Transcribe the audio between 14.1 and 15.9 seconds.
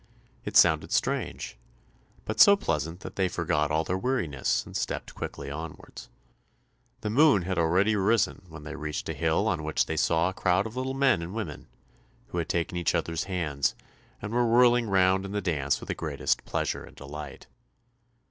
and were whirling round in the dance with